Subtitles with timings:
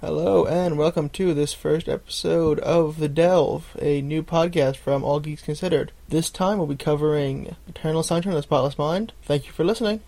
[0.00, 5.20] Hello, and welcome to this first episode of The Delve, a new podcast from All
[5.20, 5.92] Geeks Considered.
[6.08, 9.12] This time we'll be covering Eternal Sunshine of the Spotless Mind.
[9.22, 10.00] Thank you for listening.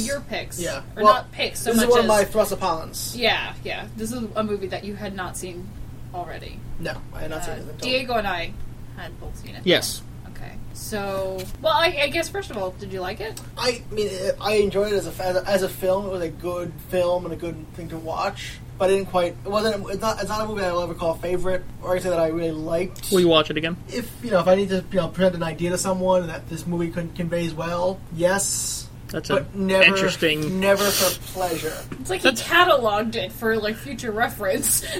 [0.00, 0.60] Of your picks.
[0.60, 0.82] Yeah.
[0.96, 3.16] Or Well, not picks so this much is one as of my thrust upons.
[3.18, 3.86] Yeah, yeah.
[3.96, 5.68] This is a movie that you had not seen
[6.14, 6.58] already.
[6.78, 7.78] No, I had not seen Uh, it.
[7.80, 8.52] Diego and I
[8.96, 9.62] had both seen it.
[9.64, 10.02] Yes.
[10.30, 10.52] Okay.
[10.74, 13.40] So well I, I guess first of all, did you like it?
[13.56, 14.08] I mean,
[14.40, 16.06] I enjoyed it as a, as a as a film.
[16.06, 18.58] It was a good film and a good thing to watch.
[18.78, 19.34] But I didn't quite.
[19.44, 19.90] It wasn't.
[19.90, 20.20] It's not.
[20.20, 22.28] It's not a movie I will ever call a favorite, or I say that I
[22.28, 23.10] really liked.
[23.10, 23.76] Will you watch it again?
[23.88, 26.48] if you know, if I need to, you know, present an idea to someone that
[26.48, 28.87] this movie con- conveys well, yes.
[29.08, 30.60] That's But a never, interesting.
[30.60, 31.72] never for pleasure.
[32.00, 34.84] It's like he cataloged it for like future reference.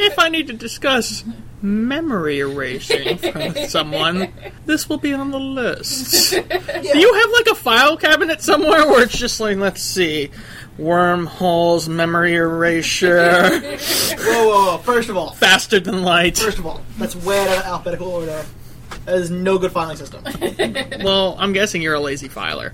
[0.00, 1.24] If I need to discuss
[1.60, 4.32] memory erasing from someone,
[4.64, 6.32] this will be on the list.
[6.32, 6.40] Yeah.
[6.92, 10.30] Do you have like a file cabinet somewhere where it's just like, let's see,
[10.78, 13.76] wormholes, memory erasure, whoa,
[14.18, 14.78] whoa, whoa!
[14.78, 16.38] First of all, faster than light?
[16.38, 18.44] first of all, that's way out of alphabetical order.
[19.04, 20.22] That is no good filing system.
[21.02, 22.72] Well, I'm guessing you're a lazy filer.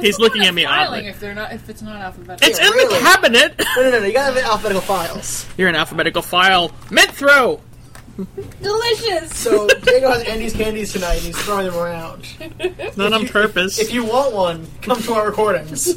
[0.00, 1.06] What's He's looking at me filing oddly.
[1.08, 2.48] if they're not if it's not alphabetical.
[2.48, 2.94] It's Yeah, in really?
[2.94, 3.58] the cabinet.
[3.76, 4.06] No, no, no, no.
[4.06, 5.46] You gotta have alphabetical files.
[5.56, 6.72] You're an alphabetical file.
[6.90, 7.60] Mint throw.
[8.62, 9.34] delicious.
[9.36, 12.26] So Diego has Andes candies tonight, and he's throwing them around.
[12.96, 13.78] Not on purpose.
[13.78, 15.96] If you want one, come to our recordings.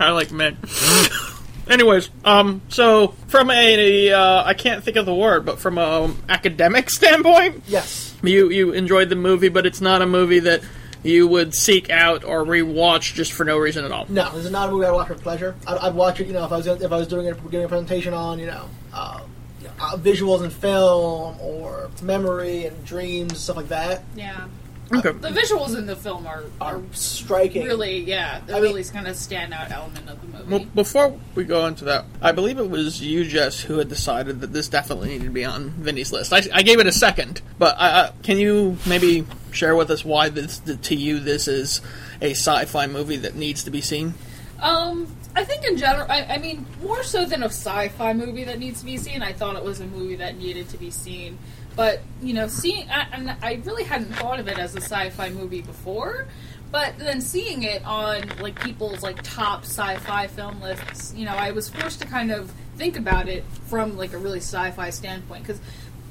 [0.00, 0.56] I like mint.
[1.68, 6.12] Anyways, um, so from a, uh, I can't think of the word, but from a
[6.28, 8.16] academic standpoint, yes.
[8.24, 10.62] you you enjoyed the movie, but it's not a movie that
[11.02, 14.06] you would seek out or rewatch just for no reason at all.
[14.08, 15.54] No, this is not a movie I watch for pleasure.
[15.66, 17.64] I'd, I'd watch it, you know, if I was if I was doing it, giving
[17.64, 19.20] a presentation on, you know, uh,
[19.60, 24.02] you know, uh, visuals and film or memory and dreams stuff like that.
[24.14, 24.48] Yeah.
[24.92, 25.12] Okay.
[25.12, 27.64] The visuals in the film are, are Are striking.
[27.64, 30.50] really yeah, the I mean- really kind of standout element of the movie.
[30.50, 34.40] Well, before we go into that, I believe it was you, Jess, who had decided
[34.40, 36.32] that this definitely needed to be on Vinny's list.
[36.32, 40.04] I, I gave it a second, but I, uh, can you maybe share with us
[40.04, 41.80] why this, to you this is
[42.20, 44.14] a sci-fi movie that needs to be seen?
[44.60, 48.58] Um, I think in general, I, I mean, more so than a sci-fi movie that
[48.58, 51.38] needs to be seen, I thought it was a movie that needed to be seen.
[51.76, 55.62] But you know, seeing, I, I really hadn't thought of it as a sci-fi movie
[55.62, 56.26] before.
[56.70, 61.50] But then seeing it on like people's like top sci-fi film lists, you know, I
[61.50, 65.60] was forced to kind of think about it from like a really sci-fi standpoint because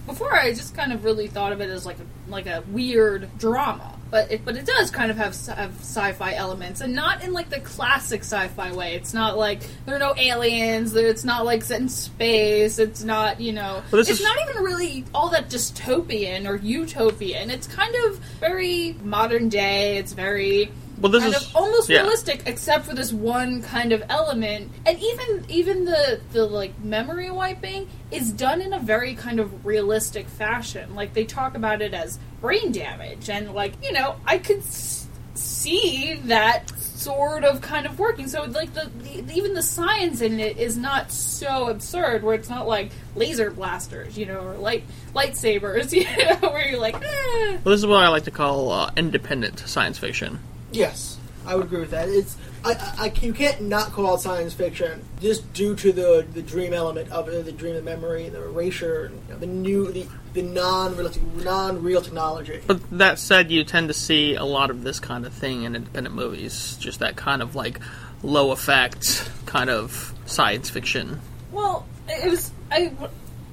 [0.09, 3.29] before I just kind of really thought of it as like a, like a weird
[3.37, 7.23] drama, but it but it does kind of have, sci- have sci-fi elements, and not
[7.23, 8.95] in like the classic sci-fi way.
[8.95, 10.95] It's not like there are no aliens.
[10.95, 12.79] It's not like set in space.
[12.79, 13.83] It's not you know.
[13.91, 17.49] Well, it's is- not even really all that dystopian or utopian.
[17.49, 19.97] It's kind of very modern day.
[19.97, 22.01] It's very Well, this kind is of almost yeah.
[22.01, 27.31] realistic except for this one kind of element and even even the the like memory
[27.31, 31.93] wiping is done in a very kind of realistic fashion like they talk about it
[31.93, 37.85] as brain damage and like you know i could s- see that sort of kind
[37.85, 42.23] of working so like the, the even the science in it is not so absurd
[42.23, 44.83] where it's not like laser blasters you know or light
[45.15, 46.99] lightsabers you know where you're like eh.
[47.63, 50.39] Well, this is what I like to call uh, independent science fiction.
[50.71, 52.09] Yes, I would agree with that.
[52.09, 56.27] It's I, I, I you can't not call it science fiction just due to the
[56.33, 59.91] the dream element of it, the dream of memory, the erasure, you know, the new
[59.91, 62.61] the the non realistic non real technology.
[62.67, 65.75] But that said, you tend to see a lot of this kind of thing in
[65.75, 66.77] independent movies.
[66.79, 67.79] Just that kind of like
[68.21, 71.19] low effect kind of science fiction.
[71.51, 72.91] Well, it was I,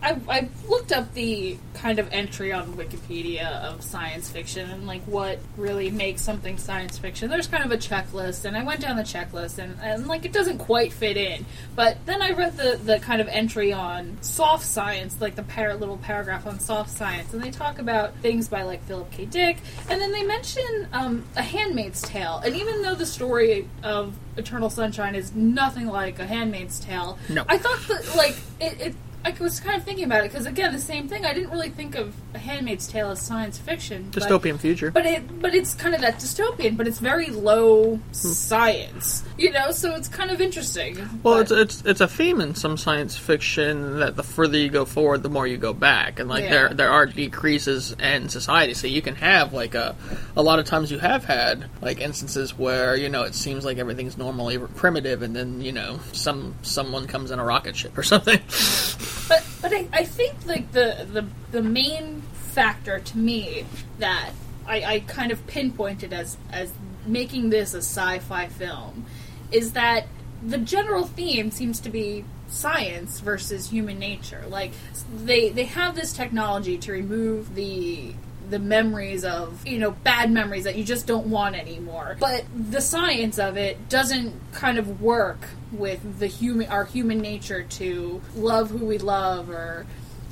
[0.03, 5.03] I, I looked up the kind of entry on Wikipedia of science fiction and like
[5.03, 7.29] what really makes something science fiction.
[7.31, 10.33] There's kind of a checklist, and I went down the checklist, and, and like it
[10.33, 11.45] doesn't quite fit in.
[11.75, 15.75] But then I read the the kind of entry on soft science, like the par-
[15.75, 19.27] little paragraph on soft science, and they talk about things by like Philip K.
[19.27, 19.59] Dick,
[19.91, 24.71] and then they mention um, A Handmaid's Tale, and even though the story of Eternal
[24.71, 27.45] Sunshine is nothing like A Handmaid's Tale, No.
[27.49, 28.95] I thought that like it, it
[29.27, 31.27] I was kind of thinking about it because again, the same thing.
[31.27, 34.11] I didn't really think of A Handmaid's Tale as science fiction.
[34.13, 34.93] but- Dystopian future.
[34.93, 38.03] But it, but it's kind of that dystopian, but it's very low Hmm.
[38.13, 39.73] science, you know.
[39.73, 40.97] So it's kind of interesting.
[41.25, 41.51] Well, But- it's
[41.81, 45.29] it's it's a theme in some science fiction that the further you go forward, the
[45.29, 46.51] more you go back, and like Yeah.
[46.51, 48.75] there there are decreases in society.
[48.75, 49.97] So you can have like a
[50.37, 53.79] a lot of times you have had like instances where you know it seems like
[53.79, 58.05] everything's normally primitive, and then you know some someone comes in a rocket ship or
[58.05, 58.39] something.
[59.28, 63.65] But but I, I think like the, the the main factor to me
[63.99, 64.31] that
[64.67, 66.73] I, I kind of pinpointed as as
[67.07, 69.07] making this a sci-fi film
[69.53, 70.07] is that
[70.43, 74.45] the general theme seems to be science versus human nature.
[74.49, 74.73] Like
[75.15, 78.15] they they have this technology to remove the
[78.51, 82.81] the memories of you know bad memories that you just don't want anymore but the
[82.81, 85.39] science of it doesn't kind of work
[85.72, 89.84] with the human our human nature to love who we love or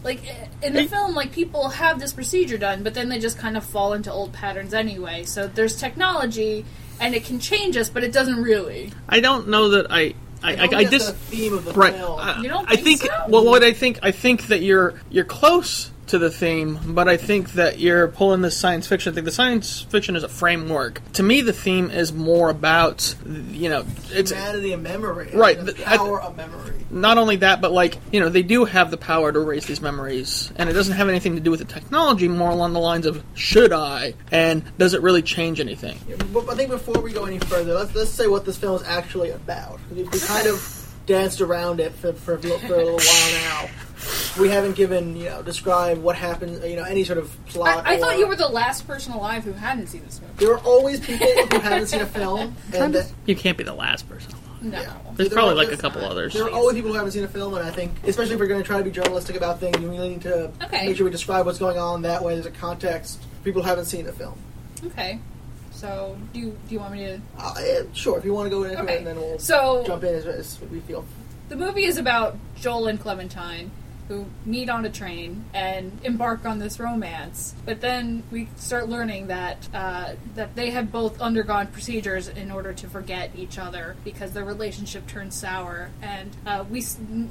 [0.05, 0.21] like
[0.63, 0.87] in the Hey.
[0.87, 4.13] film like people have this procedure done but then they just kind of fall into
[4.13, 6.65] old patterns anyway so there's technology
[7.01, 10.15] and it can change us but it doesn't really I don't know that I.
[10.43, 11.95] I, I, don't I think dis- the theme of the right.
[11.95, 12.21] film.
[12.21, 13.13] I, You don't think I think think.
[13.13, 13.25] so?
[13.31, 17.17] Well, what I think, I think that you're you're close to the theme, but I
[17.17, 19.25] think that you're pulling this science fiction thing.
[19.25, 21.01] The science fiction is a framework.
[21.15, 23.17] To me, the theme is more about
[23.51, 26.85] you know it's humanity and memory, Right, and the the- I- power of memory.
[26.89, 29.81] not only that, but like you know, they do have the power to erase these
[29.81, 32.29] memories, and it doesn't have anything to do with the technology.
[32.29, 35.99] More along the lines of should I, and does it really change anything?
[36.33, 38.85] But I think before we go any further, let's let's say what this film is
[38.87, 39.81] actually about.
[39.93, 43.33] We kind of danced around it for, for, for a little while
[43.67, 43.69] now.
[44.39, 46.63] We haven't given you know described what happened.
[46.65, 47.87] You know any sort of plot.
[47.87, 50.53] I, I thought you were the last person alive who hadn't seen this movie There
[50.55, 54.09] are always people who haven't seen a film, and that, You can't be the last
[54.09, 54.33] person.
[54.61, 54.93] no Yeah.
[55.17, 56.33] There's There probably like a couple others.
[56.33, 58.49] there are always people who haven't seen a film, and I think, especially if we're
[58.49, 60.87] going to try to be journalistic about things, we really need to Okay.
[60.89, 62.03] make sure we describe what's going on.
[62.03, 63.23] That way, there's a context.
[63.45, 64.37] People who haven't seen the film.
[64.87, 65.19] okay
[65.71, 68.51] so do you, do you want me to Uh, eh, sure, if you want to
[68.51, 68.95] go into Okay.
[68.95, 71.05] it, and then we'll so jump in as, as we feel.
[71.49, 73.71] The movie is about Joel and Clementine
[74.09, 77.55] who meet on a train and embark on this romance.
[77.65, 82.73] But then we start learning that uh, that they have both undergone procedures in order
[82.73, 85.91] to forget each other because their relationship turns sour.
[86.03, 86.85] And uh, we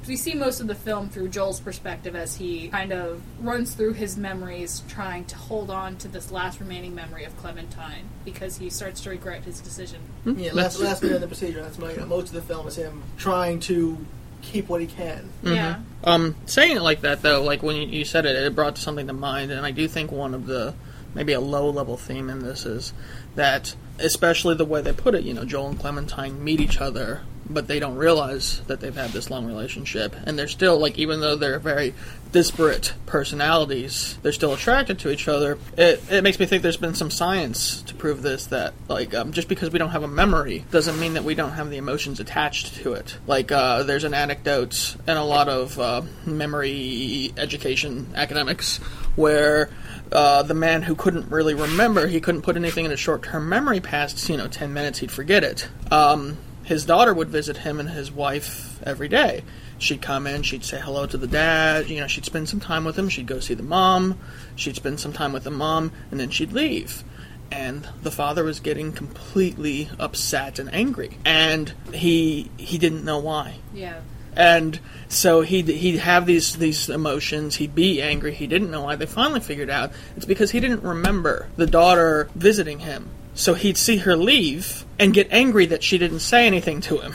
[0.06, 3.94] we see most of the film through Joel's perspective as he kind of runs through
[3.94, 8.70] his memories, trying to hold on to this last remaining memory of Clementine because he
[8.70, 10.00] starts to regret his decision.
[10.24, 11.62] Yeah, last, last minute in the procedure.
[11.62, 13.98] That's my, most of the film is him trying to
[14.44, 15.28] keep what he can.
[15.42, 15.80] Yeah.
[16.04, 19.06] Um, saying it like that though, like when you, you said it, it brought something
[19.06, 20.74] to mind, and I do think one of the
[21.14, 22.92] maybe a low level theme in this is
[23.36, 27.22] that, especially the way they put it, you know, Joel and Clementine meet each other,
[27.48, 31.20] but they don't realize that they've had this long relationship, and they're still like, even
[31.20, 31.94] though they're very
[32.32, 35.56] disparate personalities, they're still attracted to each other.
[35.76, 39.32] It, it makes me think there's been some science to prove this that like um,
[39.32, 42.18] just because we don't have a memory doesn't mean that we don't have the emotions
[42.18, 43.18] attached to it.
[43.28, 48.80] Like uh, there's an anecdote and a lot of uh, memory education academics
[49.16, 49.70] where
[50.12, 53.80] uh, the man who couldn't really remember, he couldn't put anything in his short-term memory
[53.80, 55.68] past you know ten minutes, he'd forget it.
[55.90, 59.42] Um, his daughter would visit him and his wife every day.
[59.78, 62.84] She'd come in, she'd say hello to the dad, you know, she'd spend some time
[62.84, 64.18] with him, she'd go see the mom,
[64.56, 67.04] she'd spend some time with the mom, and then she'd leave.
[67.52, 71.18] And the father was getting completely upset and angry.
[71.24, 74.00] And he he didn't know why Yeah.
[74.36, 74.78] And
[75.08, 77.56] so he'd he'd have these these emotions.
[77.56, 78.34] He'd be angry.
[78.34, 78.96] He didn't know why.
[78.96, 83.08] They finally figured out it's because he didn't remember the daughter visiting him.
[83.34, 87.14] So he'd see her leave and get angry that she didn't say anything to him.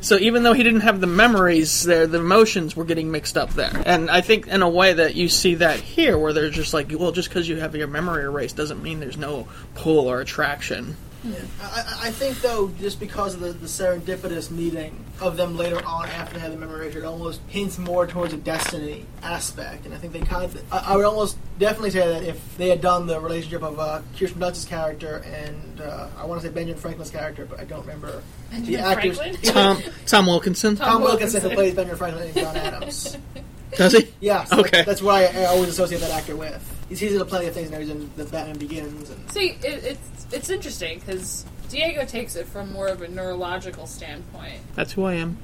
[0.00, 3.50] So even though he didn't have the memories there, the emotions were getting mixed up
[3.50, 3.72] there.
[3.84, 6.90] And I think in a way that you see that here, where they're just like,
[6.92, 10.96] well, just because you have your memory erased doesn't mean there's no pull or attraction.
[11.32, 11.38] Yeah.
[11.62, 15.84] I, I- I think though, just because of the, the serendipitous meeting of them later
[15.84, 19.84] on after they had the memory erasure, it almost hints more towards a destiny aspect.
[19.84, 22.68] And I think they kind of, I, I would almost definitely say that if they
[22.68, 26.52] had done the relationship of uh, Kirsten Dunst's character and uh, I want to say
[26.52, 29.18] Benjamin Franklin's character, but I don't remember the Benjamin actors.
[29.18, 29.42] Franklin?
[29.52, 31.56] Tom Tom Wilkinson, Tom Tom Wilkinson, who Wilkinson.
[31.56, 33.18] plays Benjamin Franklin and John Adams.
[33.76, 34.08] does he?
[34.20, 34.70] Yes, Okay.
[34.70, 36.74] that's, that's what I, I always associate that actor with.
[36.88, 37.78] He's, he's in a plenty of things now.
[37.80, 39.10] He's in the Batman Begins.
[39.10, 43.86] And, See, it, it's it's interesting because Diego takes it from more of a neurological
[43.86, 45.36] standpoint, That's who I am.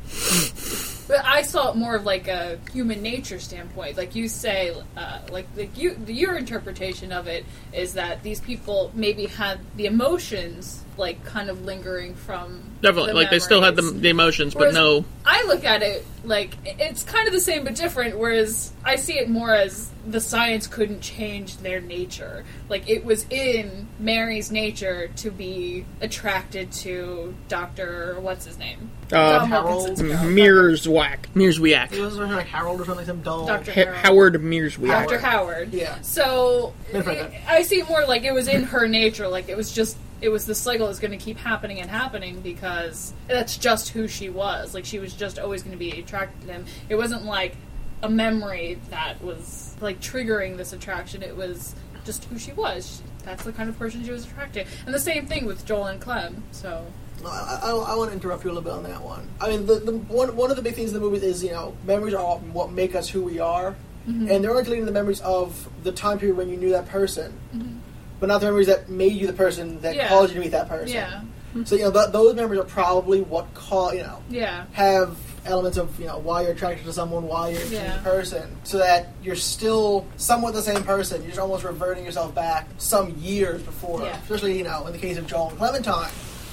[1.07, 3.97] but I saw it more of like a human nature standpoint.
[3.97, 8.91] Like you say, uh, like like you your interpretation of it is that these people
[8.95, 13.77] maybe had the emotions like kind of lingering from Definitely, the like they still had
[13.77, 17.65] the, the emotions, but no I look at it like it's kind of the same
[17.65, 18.19] but different.
[18.19, 22.45] Whereas I see it more as the science couldn't change their nature.
[22.69, 28.91] Like it was in Mary's nature to be attracted to Doctor what's his name?
[29.13, 30.29] Uh, Tom Harold Wilkinson's character.
[30.29, 31.25] Mierzwiak.
[31.25, 32.01] It Weak.
[32.01, 33.47] was like Harold or something, some dull.
[33.47, 33.71] Dr.
[33.73, 33.97] Ha- Harold.
[33.97, 34.89] Howard Mierzwiak.
[35.09, 35.19] Dr.
[35.19, 35.73] Howard.
[35.73, 36.01] Yeah.
[36.03, 39.29] So it- I see it more like it was in her nature.
[39.29, 42.41] Like it was just it was the cycle that's going to keep happening and happening
[42.41, 44.73] because that's just who she was.
[44.73, 46.65] Like she was just always going to be attracted to him.
[46.89, 47.57] It wasn't like
[48.03, 51.23] a memory that was like triggering this attraction.
[51.23, 51.75] It was
[52.07, 53.03] just who she was.
[53.23, 54.67] That's the kind of person she was attracted.
[54.67, 54.73] to.
[54.87, 56.43] And the same thing with Joel and Clem.
[56.53, 56.87] So
[57.23, 59.29] No, I, I, I want to interrupt you a little bit on that one.
[59.43, 61.51] I mean, the, the one one of the big things in the movie is you
[61.51, 63.77] know memories are what make us who we are,
[64.09, 64.31] mm-hmm.
[64.31, 67.39] and they're only deleting the memories of the time period when you knew that person,
[67.55, 67.79] mm-hmm.
[68.25, 70.09] But not the memories that made you the person that Yeah.
[70.09, 70.89] caused you to meet that person.
[70.97, 71.21] yeah,
[71.67, 75.77] So you know th- those memories are probably what call you know yeah, have elements
[75.77, 78.79] of you know why you're attracted to someone, why you're attracted to the person, so
[78.79, 81.21] that you're still somewhat the same person.
[81.21, 84.01] You're just almost reverting yourself back some years before.
[84.03, 84.17] Yeah.
[84.23, 86.11] Especially you know in the case of Joel and Clementine,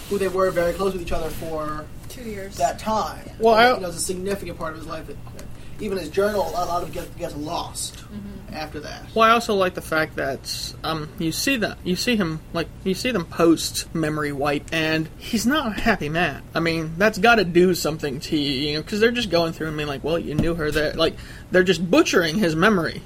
[0.10, 2.58] who they were very close with each other for two years.
[2.58, 3.30] that time.
[3.40, 5.08] Well, And, I- you know, it's a significant part of his life.
[5.08, 5.46] That, that
[5.80, 8.41] even his journal, a lot of it gets, gets lost Mm-hmm.
[8.54, 9.04] After that.
[9.14, 12.68] Well, I also like the fact that um, you see that you see him like
[12.84, 16.44] you see them post memory wipe, and he's not a happy man.
[16.54, 19.54] I mean, that's got to do something to you, you know, because they're just going
[19.54, 21.16] through and being like, "Well, you knew her." There, like
[21.52, 23.02] they're just butchering his memory,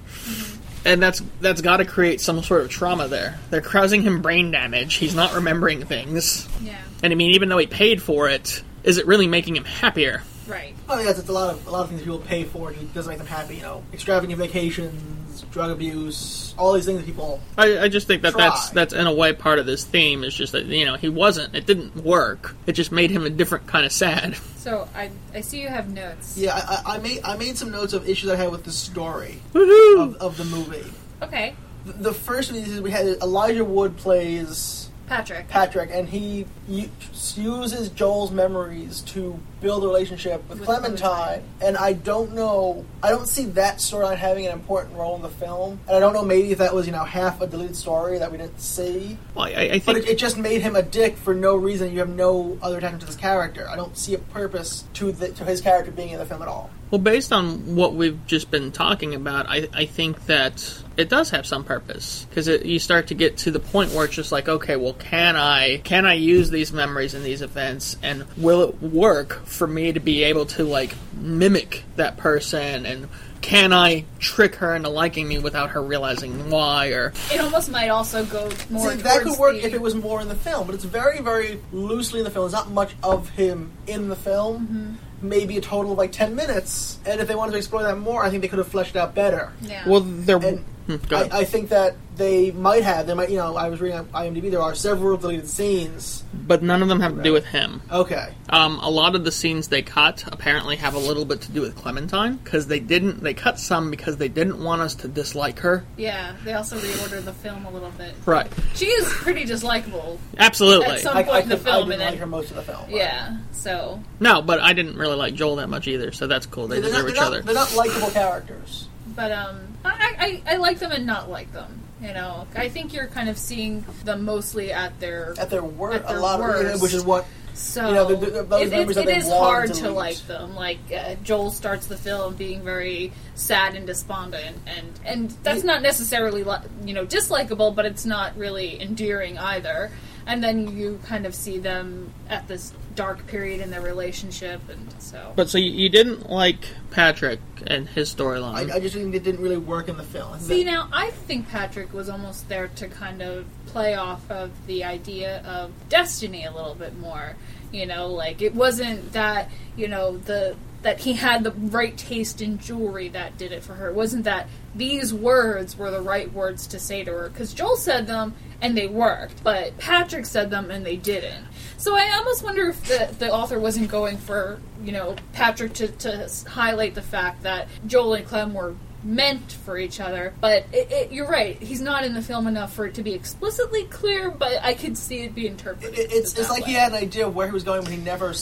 [0.85, 3.39] and that's that's got to create some sort of trauma there.
[3.49, 4.95] They're causing him brain damage.
[4.95, 8.97] He's not remembering things, yeah, and I mean, even though he paid for it, is
[8.97, 10.23] it really making him happier?
[10.47, 10.73] Right.
[10.89, 12.69] I mean, that's it's a lot of a lot of things people pay for.
[12.69, 13.55] and It doesn't make them happy.
[13.57, 17.39] You know, extravagant vacations, drug abuse, all these things that people.
[17.57, 18.73] I, I just think that that's Try.
[18.75, 21.55] that's in a way part of this theme is just that you know he wasn't
[21.55, 25.41] it didn't work it just made him a different kind of sad So I I
[25.41, 26.37] see you have notes.
[26.37, 26.59] Yeah, I,
[26.93, 30.01] I- I made I made some notes of issues I had with the story Woohoo!
[30.01, 30.85] of, of the movie.
[31.21, 35.47] Okay, The, the first of these is we had Elijah Wood plays Patrick.
[35.47, 40.97] Patrick, and he uses Joel's memories to build a relationship with, With Clementine.
[40.97, 41.43] Clementine.
[41.61, 45.29] And I don't know, I don't see that storyline having an important role in the
[45.29, 45.79] film.
[45.87, 48.31] And I don't know maybe if that was, you know, half a deleted story that
[48.31, 49.17] we didn't see.
[49.33, 51.91] well, I, I But think it, it just made him a dick for no reason.
[51.93, 53.67] You have no other attachment to this character.
[53.69, 56.47] I don't see a purpose to the, to his character being in the film at
[56.47, 56.69] all.
[56.95, 61.31] Well based on what we've just been talking about I, I think that it does
[61.31, 64.47] have some purpose because you start to get to the point where it's just like
[64.47, 68.81] okay well can I can I use these memories and these events and will it
[68.81, 73.09] work for me to be able to like mimic that person and
[73.41, 77.89] can I trick her into liking me without her realizing why or It almost might
[77.89, 78.91] also go more.
[78.91, 81.21] See, that could work the- if it was more in the film, but it's very,
[81.21, 82.45] very loosely in the film.
[82.45, 84.65] There's not much of him in the film.
[84.65, 85.04] Mm-hmm.
[85.21, 86.99] Maybe a total of like 10 minutes.
[87.05, 89.15] And if they wanted to explore that more, I think they could have fleshed out
[89.15, 89.51] better.
[89.61, 89.87] Yeah.
[89.87, 90.95] well there And Hmm.
[91.13, 93.07] I, I think that they might have.
[93.07, 96.23] They might, you know, I was reading on IMDb, there are several deleted scenes.
[96.33, 98.33] but none of them have to do with him Okay.
[98.49, 101.61] Um, a lot of the scenes they cut apparently have a little bit to do
[101.61, 103.21] with Clementine because they didn't.
[103.23, 105.83] They cut some because they didn't want us to dislike her.
[105.97, 108.13] yeah, they also reordered the film a little bit.
[108.25, 108.47] Right.
[108.75, 110.19] She is pretty dislikable.
[110.37, 110.85] Absolutely.
[110.87, 112.27] At some- I, point I, in the could, I film, didn't and like then- her
[112.27, 112.81] most of the film.
[112.83, 113.37] but- Yeah.
[113.51, 116.67] So no, but I didn't really like Joel that much either, so that's cool.
[116.67, 117.41] They They're, deserve not, each not, other.
[117.41, 118.87] they're not likable characters.
[119.15, 121.81] But um, I, I I like them and not like them.
[122.01, 126.01] You know, I think you're kind of seeing them mostly at their At their worst,
[126.01, 126.75] At their a lot worst.
[126.75, 127.87] of which is what so.
[127.87, 130.55] you know, the- the- those it, it, it is hard to like them.
[130.55, 135.81] Like uh, Joel starts the film being very sad and despondent, and and that's not
[135.81, 139.89] necessarily li- you know dislikable, but it's not really endearing either.
[140.27, 144.93] And then you kind of see them at this dark period in their relationship, and
[144.99, 145.33] so.
[145.35, 148.71] but so you, you didn't like Patrick and his storyline.
[148.71, 150.39] I, I just think it didn't really work in the film.
[150.39, 154.51] See that- now, I think Patrick was almost there to kind of play off of
[154.67, 157.35] the idea of destiny a little bit more.
[157.71, 162.43] You know, like it wasn't that you know the that he had the right taste
[162.43, 163.89] in jewelry that did it for her.
[163.89, 167.75] It wasn't that these words were the right words to say to her because Joel
[167.75, 171.43] said them and they worked, but Patrick said them and they didn't.
[171.77, 175.87] So I almost wonder if the, the author wasn't going for you know Patrick to,
[175.87, 180.33] to highlight the fact that Joel and Clem were meant for each other.
[180.41, 183.13] But it, it, you're right; he's not in the film enough for it to be
[183.13, 184.31] explicitly clear.
[184.31, 185.97] But I could see it be interpreted.
[185.97, 186.71] It, it's it's like way.
[186.71, 188.33] he had an idea of where he was going, but he never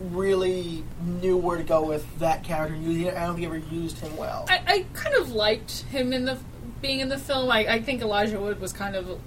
[0.00, 0.84] really
[1.20, 2.74] knew where to go with that character.
[2.76, 4.46] I don't think he ever used him well.
[4.48, 6.38] I, I kind of liked him in the
[6.80, 7.50] being in the film.
[7.50, 9.20] I, I think Elijah Wood was kind of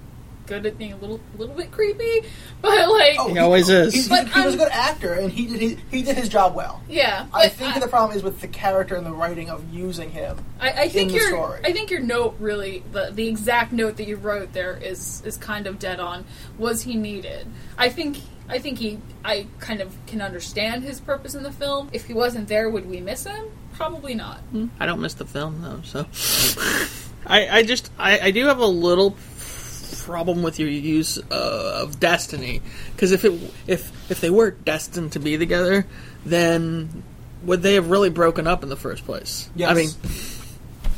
[0.46, 2.26] good at being a little little bit creepy,
[2.62, 3.94] but like Oh, He always is.
[3.94, 6.16] He, he- But he was a I'm- good actor, and he did he, he did
[6.16, 6.82] his job well.
[6.88, 7.26] yeah.
[7.34, 10.38] I but think the problem is with the character and the writing of using him.
[10.60, 11.60] I, I think in the your story.
[11.64, 15.36] I think your note really the the exact note that you wrote there is is
[15.36, 16.24] kind of dead on.
[16.58, 17.46] Was he needed?
[17.76, 21.88] I think I think he I kind of can understand his purpose in the film.
[21.92, 23.46] If he wasn't there, would we miss him?
[23.74, 24.38] Probably not.
[24.52, 24.66] Hmm?
[24.80, 26.06] I don't miss the film though, so
[27.26, 29.10] I, I just I, I do have a little
[30.04, 32.62] problem with your use uh, of destiny
[32.94, 33.32] because if it
[33.66, 35.86] if if they were destined to be together,
[36.24, 37.02] then
[37.44, 39.48] would they have really broken up in the first place?
[39.54, 39.70] Yes.
[39.70, 39.88] I mean,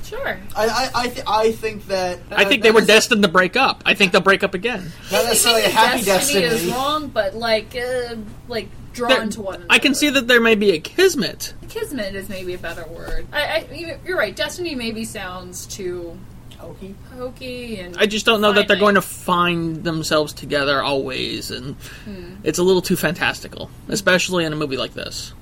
[0.04, 0.38] Sure.
[0.56, 3.82] I I I, th- I think that I think they were destined to break up.
[3.84, 4.90] I think they'll break up again.
[5.12, 6.70] not necessarily a happy destiny, destiny.
[6.70, 8.14] is wrong, but like uh,
[8.48, 9.66] like drawn There- to one another.
[9.70, 11.52] I can see that there may be a kismet.
[11.68, 13.26] kismet is maybe a better word.
[13.34, 14.34] I, I you're right.
[14.34, 16.16] Destiny maybe sounds too
[16.58, 16.94] Hokey.
[17.16, 21.76] hokey and I just don't know that they're going to find themselves together always, and
[22.04, 22.34] Hmm.
[22.44, 25.32] it's a little too fantastical, especially in a movie like this.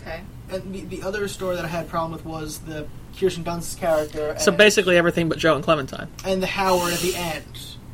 [0.00, 0.20] Okay.
[0.50, 2.86] And the, the other story that I had problem with was the
[3.18, 4.30] Kirsten Dunst's character.
[4.30, 6.08] And, So basically, everything but Joe and Clementine.
[6.24, 7.44] and the Howard at the end.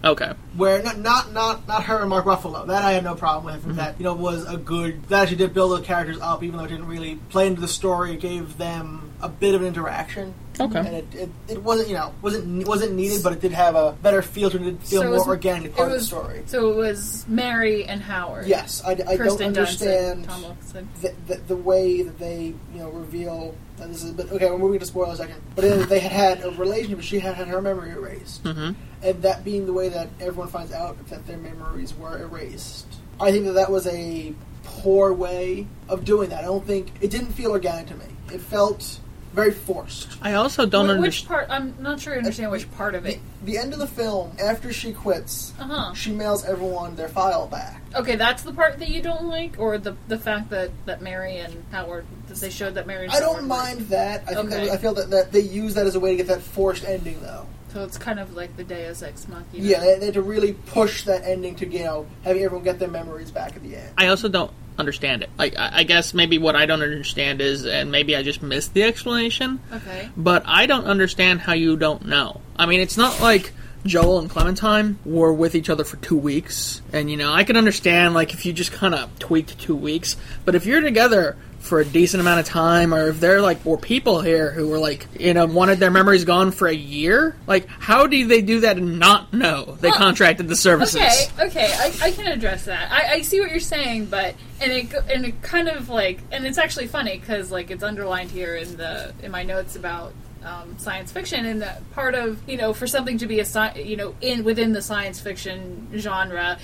[0.04, 0.32] Okay.
[0.54, 2.66] where not not not not her and Mark Ruffalo.
[2.66, 3.62] That I had no problem with.
[3.64, 3.76] Mm-hmm.
[3.76, 5.02] That you know was a good.
[5.08, 7.68] That actually did build the characters up, even though it didn't really play into the
[7.68, 8.12] story.
[8.12, 10.34] It gave them a bit of an interaction.
[10.60, 10.78] Okay.
[10.78, 13.92] And it, it, it wasn't you know wasn't wasn't needed, but it did have a
[14.02, 14.66] better feel to it.
[14.66, 16.42] It feel So it more was- organic it part of the story.
[16.46, 18.46] So it was Mary and Howard.
[18.46, 20.56] Yes, I, I don't understand and
[21.02, 23.54] the, the, the way that they you know reveal.
[23.80, 24.48] And this is but okay.
[24.50, 25.42] We're moving to spoil a second.
[25.56, 26.98] But they had had a relationship.
[26.98, 28.42] But she had had her memory erased.
[28.46, 32.86] hmm and that being the way that everyone finds out that their memories were erased.
[33.20, 34.32] I think that that was a
[34.62, 36.38] poor way of doing that.
[36.40, 38.06] I don't think it didn't feel organic to me.
[38.32, 38.98] It felt
[39.34, 40.16] very forced.
[40.22, 41.02] I also don't understand.
[41.02, 41.46] which part?
[41.50, 43.18] I'm not sure I understand which part of it.
[43.44, 45.94] the end of the film, after she quits, Uh huh.
[45.94, 47.82] she mails everyone their file back.
[47.94, 51.38] Okay, that's the part that you don't like, or the the fact that that Mary
[51.38, 53.04] and Howard that they showed that Mary.
[53.04, 54.22] And I don't were- mind that.
[54.26, 54.66] I think Okay.
[54.66, 56.84] that, I feel that, that they use that as a way to get that forced
[56.84, 57.46] ending, though.
[57.72, 59.44] So it's kind of like the Deus Ex Machina.
[59.52, 62.78] Yeah, they, they had to really push that ending to you know having everyone get
[62.78, 63.90] their memories back at the end.
[63.98, 65.30] I also don't understand it.
[65.38, 68.74] Like, I, I guess maybe what I don't understand is, and maybe I just missed
[68.74, 70.08] the explanation, Okay.
[70.16, 72.40] but I don't understand how you don't know.
[72.56, 73.52] I mean, it's not like
[73.86, 77.56] Joel and Clementine were with each other for two weeks, and you know, I can
[77.56, 81.80] understand like if you just kind of tweaked two weeks, but if you're together for
[81.80, 85.06] a decent amount of time, or if there like were people here who were like,
[85.18, 88.76] you know, wanted their memories gone for a year, like how do they do that
[88.76, 91.00] and not know they Well, contracted the services?
[91.00, 92.92] Okay, okay, I, I can address that.
[92.92, 96.46] I, I see what you're saying, but and it and it kind of like and
[96.46, 100.12] it's actually funny because like it's underlined here in the in my notes about
[100.44, 103.80] um, science fiction and that part of you know for something to be a sci-
[103.80, 106.58] you know in within the science fiction genre.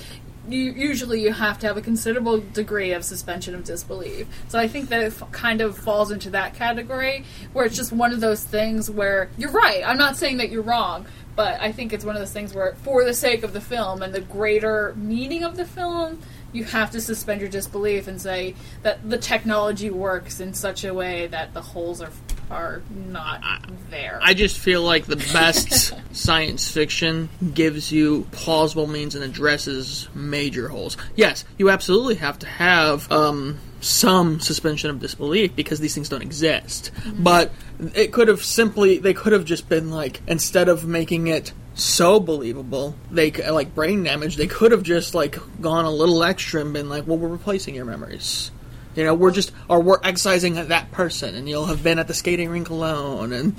[0.50, 4.26] You, usually, you have to have a considerable degree of suspension of disbelief.
[4.48, 7.92] So I think that it f- kind of falls into that category, where it's just
[7.92, 9.82] one of those things where you're right.
[9.86, 12.74] I'm not saying that you're wrong, but I think it's one of those things where,
[12.82, 16.20] for the sake of the film and the greater meaning of the film,
[16.52, 20.92] you have to suspend your disbelief and say that the technology works in such a
[20.92, 22.10] way that the holes are
[22.50, 23.42] are not
[23.90, 24.18] there.
[24.22, 30.68] I just feel like the best science fiction gives you plausible means and addresses major
[30.68, 30.96] holes.
[31.14, 36.22] Yes, you absolutely have to have um, some suspension of disbelief because these things don't
[36.22, 36.90] exist.
[37.18, 37.52] But
[37.94, 42.20] it could have simply, they could have just been like, instead of making it so
[42.20, 44.36] believable, they like brain damage.
[44.36, 47.74] They could have just like gone a little extra and been like, "Well, we're replacing
[47.74, 48.50] your memories."
[48.96, 52.14] You know, we're just, or we're excising that person, and you'll have been at the
[52.14, 53.56] skating rink alone, and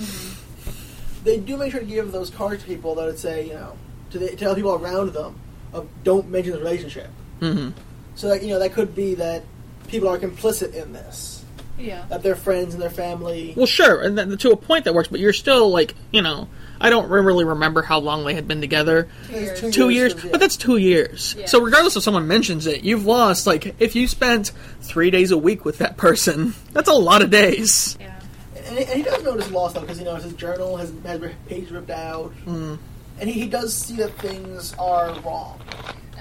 [1.24, 3.78] they do make sure to give those cards to people that would say, you know,
[4.12, 5.39] to the, tell people around them
[5.74, 7.10] of don't mention the relationship.
[7.39, 7.74] Mhm.
[8.15, 9.44] So that you know that could be that
[9.88, 11.41] people are complicit in this,
[11.78, 12.06] yeah.
[12.10, 13.54] that their friends and their family.
[13.56, 16.48] Well, sure, and then, to a point that works, but you're still like, you know,
[16.80, 19.08] I don't really remember how long they had been together.
[19.30, 19.76] It's years.
[19.76, 20.32] Two years, yeah.
[20.32, 21.36] but that's two years.
[21.38, 21.46] Yeah.
[21.46, 23.46] So regardless if someone mentions it, you've lost.
[23.46, 27.30] Like, if you spent three days a week with that person, that's a lot of
[27.30, 27.98] days.
[28.00, 28.20] Yeah.
[28.66, 31.22] And he, and he does notice loss though, because you know his journal has has
[31.48, 32.78] pages ripped out, Mm.
[33.20, 35.60] and he, he does see that things are wrong.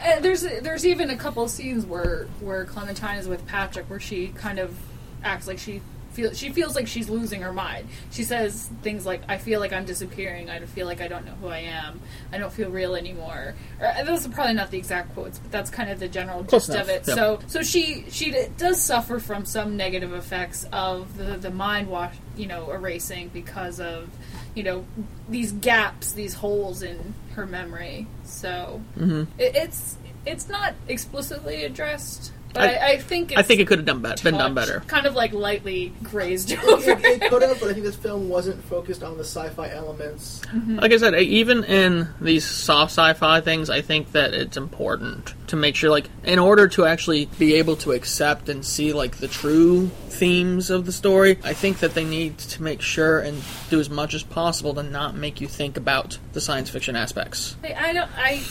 [0.03, 4.29] Uh, there's there's even a couple scenes where where Clementine is with Patrick, where she
[4.29, 4.77] kind of
[5.25, 5.81] acts like she
[6.13, 7.87] feels she feels like she's losing her mind.
[8.11, 10.51] She says things like, "I feel like I'm disappearing.
[10.51, 12.01] I feel like I don't know who I am.
[12.33, 15.53] I don't feel real anymore." Or, uh, those are probably not the exact quotes, but
[15.53, 17.05] that's kind of the general Close gist of it.
[17.07, 17.15] yeah.
[17.15, 22.17] So so she she does suffer from some negative effects of the the mind wash,
[22.37, 24.09] you know, erasing because of
[24.57, 24.85] you know
[25.29, 28.09] these gaps, these holes in her memory.
[28.25, 29.29] So Mhm.
[29.39, 33.67] it, it's it's not explicitly addressed, but I- I, I think it's I think it
[33.67, 34.81] could have done better, been done better.
[34.87, 36.91] Kind of like lightly grazed It, over.
[36.91, 40.41] it, it could have, but I think this film wasn't focused on the sci-fi elements.
[40.47, 40.79] Mm-hmm.
[40.79, 45.57] Like I said, even in these soft sci-fi things, I think that it's important to
[45.57, 49.29] make sure, like, in order to actually be able to accept and see like the
[49.29, 53.81] true themes of the story, I think that they need to make sure and do
[53.81, 57.57] as much as possible to not make you think about the science fiction aspects.
[57.65, 58.11] I, I don't.
[58.17, 58.43] I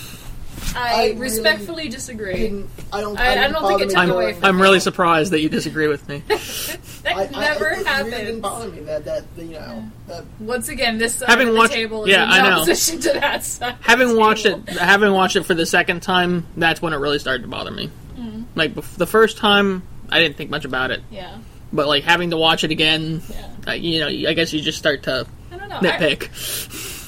[0.76, 2.38] I I, really respectfully disagree.
[2.38, 3.18] Didn't, I don't.
[3.20, 5.50] I- I don't think bother it took I'm, away from I'm really surprised that you
[5.50, 6.24] disagree with me.
[7.02, 8.12] That I, I, never it, it happens.
[8.12, 11.54] really didn't bother me that that you know that Once again, this side Having of
[11.54, 12.56] the watched- table is yeah, in I know.
[12.58, 13.72] opposition to that side.
[13.76, 14.64] of having the watched table.
[14.68, 17.72] it, having watched it for the second time, that's when it really started to bother
[17.72, 17.90] me.
[18.18, 18.44] Mm-hmm.
[18.56, 21.38] Like the first time, I didn't think much about it, Yeah,
[21.72, 23.48] but like having to watch it again, yeah.
[23.70, 25.78] uh, you know, I guess you just start to I don't know.
[25.78, 26.98] I, nitpick.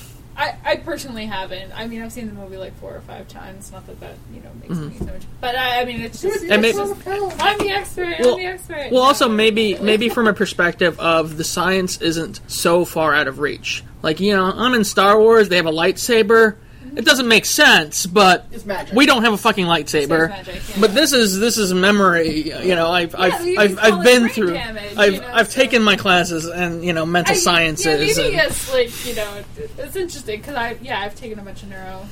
[0.42, 1.72] I, I personally haven't.
[1.78, 3.72] I mean, I've seen the movie like four or five times.
[3.72, 4.90] Not that that you know makes Mm-hmm.
[4.90, 6.40] me so much, but I, I mean, it's just.
[6.42, 7.08] Dude, it's maybe- just-
[7.42, 8.16] I'm the expert.
[8.20, 8.88] Well- I'm the expert.
[8.92, 13.40] Well, also maybe maybe from a perspective of the science isn't so far out of
[13.40, 13.84] reach.
[14.02, 15.50] Like you know, I'm in Star Wars.
[15.50, 16.56] They have a lightsaber.
[16.96, 18.94] It doesn't make sense, but it's magic.
[18.96, 20.30] we don't have a fucking lightsaber.
[20.30, 20.76] Magic, yeah.
[20.82, 22.52] But this is this is memory.
[22.66, 24.52] You know, I've I've you I've, I've been through.
[24.54, 27.86] damage, I've you know, I've so- taken my classes and you know mental I- sciences.
[27.86, 29.44] Yeah, maybe and, it's like you know,
[29.78, 32.06] it's interesting because I yeah I've taken a bunch of neuro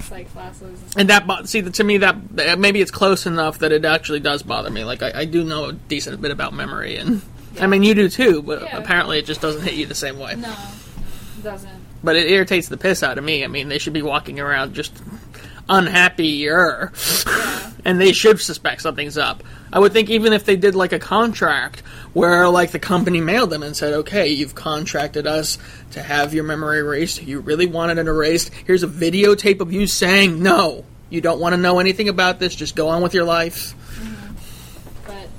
[0.00, 0.62] psych classes.
[0.62, 1.00] And stuff.
[1.00, 4.42] and that see to me that that maybe it's close enough that it actually does
[4.42, 4.84] bother me.
[4.84, 7.22] Like I, I do know a decent bit about memory, and
[7.58, 8.42] I mean you do too.
[8.42, 8.76] But Yeah.
[8.76, 10.34] apparently it just doesn't hit you the same way.
[10.36, 10.52] no,
[11.38, 11.70] it doesn't.
[12.04, 13.44] But it irritates the piss out of me.
[13.44, 14.92] I mean, they should be walking around just
[15.68, 16.92] unhappier,
[17.26, 17.70] Yeah.
[17.84, 19.42] and they should suspect something's up.
[19.72, 21.80] I would think even if they did like a contract
[22.12, 25.58] where like the company mailed them and said, "Okay, you've contracted us
[25.92, 27.22] to have your memory erased.
[27.22, 28.50] You really wanted it erased.
[28.66, 32.54] Here's a videotape of you saying no." You don't want to know anything about this.
[32.54, 33.74] Just go on with your life.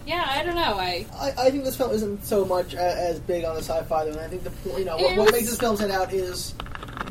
[0.08, 0.80] But yeah, I don't know.
[0.80, 4.06] I I, I think this film isn't so much a, as big on the sci-fi
[4.06, 4.12] though.
[4.12, 6.54] And I think the point, you know, what, what makes this film stand out is,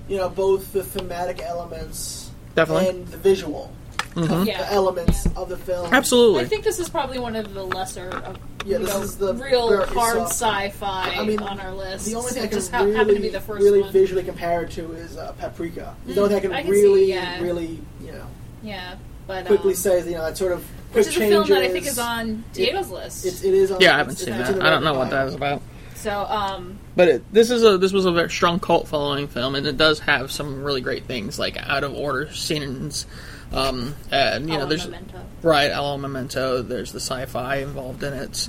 [0.09, 2.89] you know, both the thematic elements Definitely.
[2.89, 3.73] and the visual
[4.17, 5.33] yeah elements yeah.
[5.43, 5.93] of the film.
[5.93, 6.41] Absolutely.
[6.41, 9.35] I think this is probably one of the lesser, of, Yeah, this know, is the
[9.35, 12.07] real hard soft- sci-fi I mean, on our list.
[12.07, 13.93] The only thing It I can just really, happened to be the first really one.
[13.93, 15.95] visually compare it to is uh, Paprika.
[16.07, 17.43] The only thing I can I can see, really, yeah.
[17.43, 18.27] really, you know,
[18.63, 21.49] yeah, but quickly um, say, you know, that sort of quick which is a film
[21.49, 23.27] that I think is on Diego's list.
[23.27, 23.81] It's, it is on.
[23.81, 24.63] yeah, I haven't seen it's that.
[24.63, 25.37] I don't know what that pile.
[25.37, 25.63] about.
[25.95, 29.55] so, um, But it, this is a this was a very strong cult following film,
[29.55, 33.07] and it does have some really great things like out of order scenes.
[33.53, 35.21] Um, and you know, there's Memento.
[35.43, 36.63] right Alamo Memento.
[36.63, 38.49] There's the sci-fi involved in it.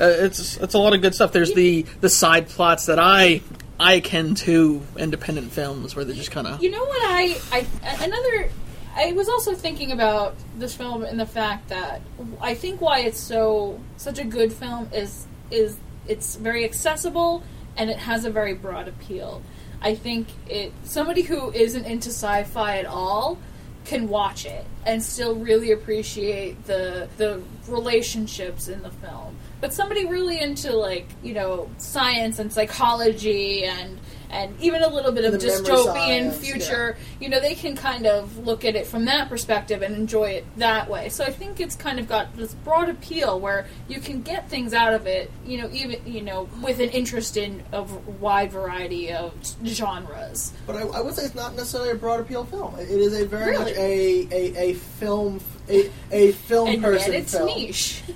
[0.00, 1.32] Uh, it's it's a lot of good stuff.
[1.32, 3.42] There's the the side plots that I
[3.78, 7.66] I can to independent films where they're just kind of You know what I, I
[8.04, 8.50] another
[8.96, 12.00] I was also thinking about this film and the fact that
[12.40, 15.76] I think why it's so such a good film is is
[16.08, 17.42] it's very accessible
[17.76, 19.42] and it has a very broad appeal.
[19.82, 23.38] I think it somebody who isn't into sci-fi at all
[23.84, 29.36] can watch it and still really appreciate the the relationships in the film.
[29.60, 34.00] But somebody really into like, you know, science and psychology and
[34.36, 38.38] and even a little bit of dystopian science, future, you know, they can kind of
[38.46, 41.08] look at it from that perspective and enjoy it that way.
[41.08, 44.74] So I think it's kind of got this broad appeal where you can get things
[44.74, 49.12] out of it, you know, even you know, with an interest in a wide variety
[49.12, 49.32] of
[49.64, 50.52] genres.
[50.66, 52.78] But I, I would say it's not necessarily a broad appeal film.
[52.78, 53.64] It it is a very Really?
[53.64, 57.46] much a, a, a film a, a film And person yet it's film.
[57.46, 58.02] niche.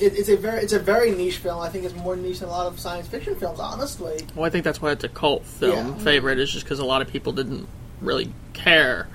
[0.00, 1.60] It, it's a very it's a very niche film.
[1.60, 3.60] I think it's more niche than a lot of science fiction films.
[3.60, 6.04] Honestly, well, I think that's why it's a cult film Yeah.
[6.04, 7.66] favorite is just because a lot of people didn't
[8.00, 9.06] really care.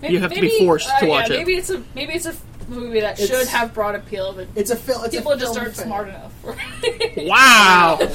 [0.00, 1.38] Maybe- You have to be maybe- forced to uh, watch yeah, it.
[1.40, 2.34] Maybe it's a maybe it's a
[2.68, 5.04] movie that It's- should have broad appeal, but it's a film.
[5.04, 5.86] It's people a just aren't fan.
[5.86, 6.32] smart enough.
[7.18, 7.98] Wow!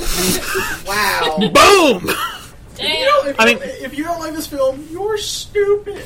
[0.88, 1.38] Wow.
[1.40, 2.10] Boom!
[2.76, 3.28] Damn.
[3.28, 6.04] if, I mean- if you don't like this film, you're stupid.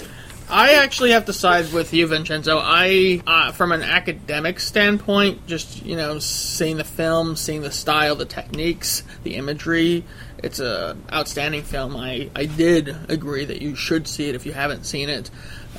[0.52, 2.60] I actually have to side with you, Vincenzo.
[2.62, 8.16] I, uh, from an academic standpoint, just you know, seeing the film, seeing the style,
[8.16, 10.04] the techniques, the imagery,
[10.44, 11.96] it's a outstanding film.
[11.96, 15.30] I, I did agree that you should see it if you haven't seen it.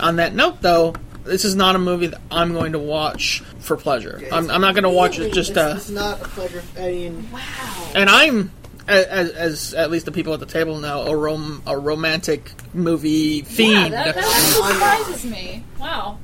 [0.00, 3.76] On that note, though, this is not a movie that I'm going to watch for
[3.76, 4.20] pleasure.
[4.32, 6.62] I'm, I'm not going to watch it just It's, uh, it's not a pleasure.
[6.78, 7.90] I mean, Wow.
[7.94, 8.50] and I'm.
[8.88, 13.38] As, as at least the people at the table know, a rom a romantic movie
[13.38, 13.92] Yeah, fiend.
[13.94, 15.64] that, that surprises me.
[15.78, 16.18] Wow.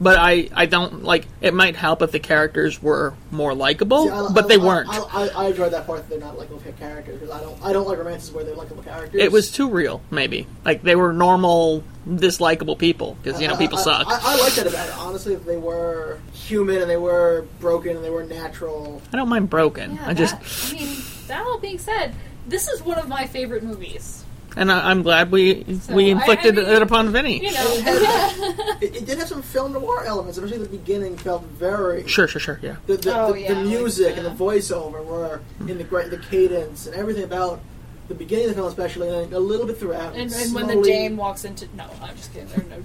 [0.00, 1.26] But I I don't like.
[1.40, 4.64] It might help if the characters were more likable, See, I- but I- they I-
[4.64, 4.88] weren't.
[4.90, 7.72] I, I, I enjoyed that part that they're not likable characters because I don't I
[7.72, 9.20] don't like romances where they're likable characters.
[9.20, 10.46] it was too real, maybe.
[10.64, 14.06] Like they were normal, dislikable people because you know I- people I, suck.
[14.08, 14.96] I, I like that about it.
[14.98, 19.00] Honestly, if they were human and they were broken and they were natural.
[19.12, 19.94] I don't mind broken.
[19.96, 20.34] Yeah, I just
[20.72, 20.96] I mean,
[21.28, 22.14] that all being said,
[22.46, 24.24] this is one of my favorite movies.
[24.56, 27.42] And I, I'm glad we So, we I- I inflicted mean, it upon Vinny.
[27.42, 31.16] You It, know, had- it, it did have some film noir elements, especially the beginning
[31.18, 32.06] felt very.
[32.08, 32.58] Sure, sure, sure.
[32.62, 32.76] Yeah.
[32.86, 35.68] The, the, Oh, the, yeah, the like music the- and the voiceover were hmm.
[35.68, 37.60] in the great the cadence and everything about
[38.08, 40.14] the beginning of the film, especially, and a little bit throughout.
[40.14, 42.48] and, and when the slowly- dame walks into no, I'm just kidding.
[42.48, 42.76] There are no.
[42.78, 42.84] no.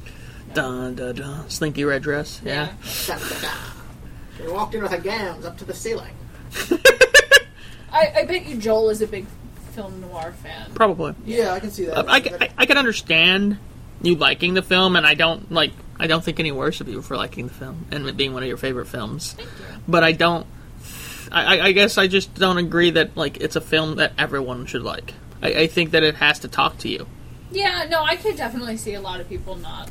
[0.53, 1.49] Dun dun dun.
[1.49, 2.41] Slinky red dress.
[2.43, 2.73] Yeah.
[3.07, 3.49] Da, da, da.
[4.38, 6.13] She walked in with her gams up to the ceiling.
[7.91, 9.25] I, I bet you Joel is a big
[9.71, 10.71] film noir fan.
[10.73, 11.15] Probably.
[11.25, 11.97] Yeah, I can see that.
[11.97, 13.57] Uh, I, I, I can understand
[14.01, 15.71] you liking the film, and I don't like.
[15.99, 18.41] I don't think any worse of you for liking the film and it being one
[18.41, 19.34] of your favorite films.
[19.34, 19.65] Thank you.
[19.88, 20.47] But I don't.
[21.31, 24.65] I, I- I guess I just don't agree that like it's a film that everyone
[24.65, 25.13] should like.
[25.41, 27.07] I, I think that it has to talk to you.
[27.51, 29.89] Yeah, no, I could definitely see a lot of people not.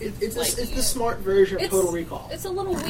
[0.00, 0.76] It, it's a- it's yeah.
[0.76, 2.28] the smart version of It's Total Recall.
[2.32, 2.86] It's a little weird.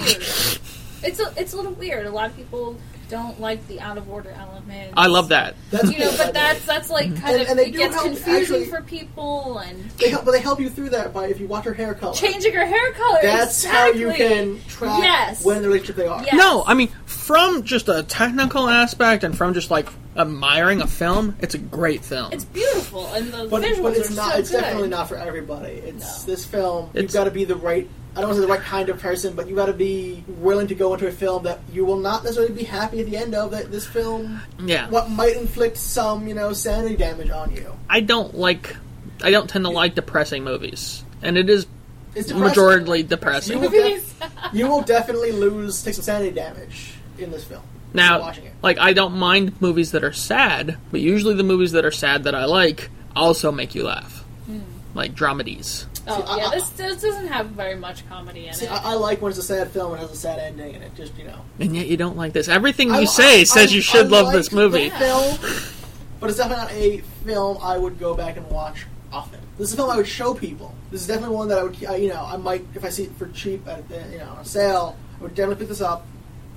[1.03, 2.07] it's a it's a little weird.
[2.07, 2.77] A lot of people
[3.09, 4.95] don't like the out of order elements.
[4.97, 5.55] I love that.
[5.71, 6.33] That's You know, but by the way.
[6.33, 7.17] that's that's like mm-hmm.
[7.23, 10.25] kind And- of and they it gets help confusing actually- for people and They help,
[10.25, 12.15] but they help you through that by if you watch her hair color.
[12.15, 13.19] changing her hair color.
[13.23, 14.29] That's how you exactly.
[14.37, 15.45] can track Yes.
[15.45, 16.23] when in the relationship they are.
[16.23, 16.35] Yes.
[16.35, 21.37] No, I mean from just a technical aspect and from just like admiring a film,
[21.41, 22.33] it's a great film.
[22.33, 24.33] It's beautiful and the But, visuals but it's are not.
[24.33, 24.61] so it's good.
[24.61, 25.73] definitely not for everybody.
[25.75, 26.33] It's No.
[26.33, 26.91] this film.
[26.95, 27.89] You've got to be the right.
[28.19, 30.25] I don't want to say the right kind of person, but you got to be
[30.27, 33.17] willing to go into a film that you will not necessarily be happy at the
[33.17, 33.53] end of.
[33.53, 34.89] That this film, yeah.
[34.91, 37.73] what might inflict some, you know, sanity damage on you.
[37.89, 38.77] I don't like.
[39.23, 41.69] I don't tend to like depressing movies, and it is
[42.17, 42.61] It's depressing.
[42.61, 43.53] majorly depressing.
[43.53, 47.63] You will, def- you will definitely lose, take some sanity damage in this film.
[47.95, 48.53] Now, watching it.
[48.63, 52.25] like I don't mind movies that are sad, but usually the movies that are sad
[52.25, 54.59] that I like also make you laugh, hmm.
[54.93, 55.87] like dramedies.
[56.09, 58.73] Oh See, yeah, I- this, this doesn't have very much comedy in See, it.
[58.73, 60.95] I, I like when it's a sad film and has a sad ending, and it
[60.95, 61.41] just you know.
[61.61, 62.49] And yet you don't like this.
[62.49, 64.89] Everything I- you say I- says I- you should I love like this movie.
[64.89, 65.39] The film,
[66.21, 69.41] but it's definitely not a film I would go back and watch often.
[69.59, 70.75] This is a film I would show people.
[70.91, 73.05] This is definitely one that I would, I- you know, I might if I see
[73.05, 76.07] it for cheap at uh, you know on sale, I would definitely pick this up,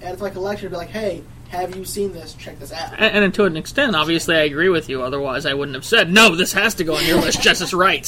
[0.01, 2.33] add it to my collection, and be like, hey, have you seen this?
[2.35, 2.93] Check this out.
[2.97, 5.01] And, and to an extent, obviously, I agree with you.
[5.03, 6.33] Otherwise, I wouldn't have said no.
[6.35, 7.41] This has to go on your list.
[7.41, 8.07] Jess is right.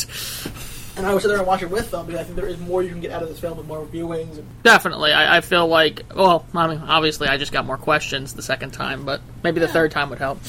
[0.96, 2.60] And I would sit there and watch it with them because I think there is
[2.60, 4.38] more you can get out of this film with more viewings.
[4.38, 6.04] And, Definitely, I, I feel like.
[6.16, 9.68] Well, I mean, obviously, I just got more questions the second time, but maybe the
[9.68, 10.40] third time would help.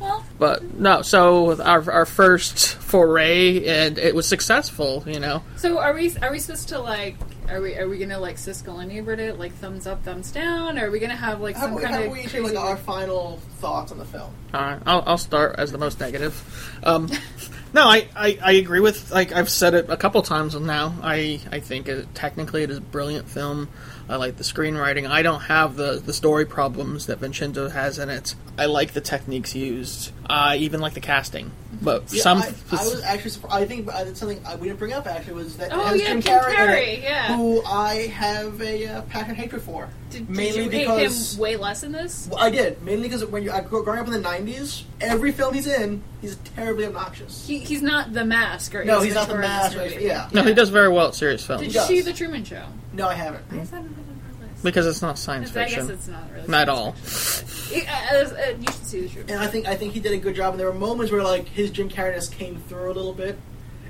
[0.00, 5.04] well, But no, so our our first foray, and it was successful.
[5.06, 7.16] You know, so are we are we supposed to like
[7.48, 10.78] are we are we gonna like Siskel and Ebert it like thumbs up thumbs down?
[10.78, 12.40] Or are we gonna have like how some about kind how of we each crazy-
[12.40, 14.30] like our final thoughts on the film?
[14.52, 16.78] All right, I'll, I'll start as the most negative.
[16.82, 17.08] Um,
[17.76, 20.94] no, I, I, I agree with like I've said it a couple times now.
[21.02, 23.68] I I think it, technically it is a brilliant film.
[24.08, 25.06] I like the screenwriting.
[25.06, 28.34] I don't have the, the story problems that Vincenzo has in it.
[28.56, 30.12] I like the techniques used.
[30.24, 31.50] I even like the casting.
[31.82, 33.54] But Yeah, some I, I was actually surprised.
[33.54, 36.08] I think uh, something uh, we didn't bring up actually was that Oh has yeah,
[36.08, 37.36] Jim Jim Carrey, in Carrey, yeah.
[37.36, 39.88] who I have a uh, passionate hatred for.
[40.10, 42.28] Did, did mainly you hate him way less in this?
[42.30, 45.32] Well, I did mainly because when you I grew, growing up in the '90s, every
[45.32, 47.46] film he's in, he's terribly obnoxious.
[47.46, 49.76] He, he's not the mask, or no, Ace he's not the Ventura mask.
[49.76, 50.04] movie.
[50.04, 51.62] Yeah, no, he does very well at serious films.
[51.62, 52.64] Did you see the Truman Show?
[52.92, 53.44] no, I haven't.
[53.52, 53.64] I
[54.66, 55.90] because it's not science I guess fiction.
[55.90, 56.92] it's not really Not at all.
[56.92, 59.30] fiction, but- Uh, uh, you should see the Truman.
[59.34, 60.52] And I think I think he did a good job.
[60.52, 63.38] And there were moments where like his Jim Carreyness came through a little bit.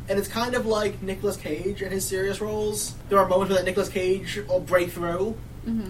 [0.09, 2.95] And it's kind of like Nicolas Cage and his serious roles.
[3.09, 5.37] There are moments where that Nicolas Cage will break through.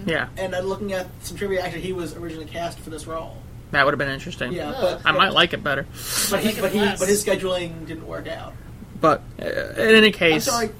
[0.06, 1.60] Yeah, And I'm looking at some trivia.
[1.60, 3.36] Actually, he was originally cast for this role.
[3.72, 4.52] that would have been interesting.
[4.52, 5.00] Yeah, Ugh.
[5.04, 5.82] but I might like it better.
[6.30, 6.98] but he, like it but, he, less.
[6.98, 8.54] but his scheduling didn't work out.
[9.02, 10.70] But uh, in any I'm case, sorry,